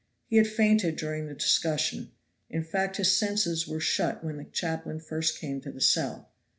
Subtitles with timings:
[0.25, 2.09] He had fainted during the discussion;
[2.49, 6.27] in fact, his senses were shut when the chaplain first came to the cell.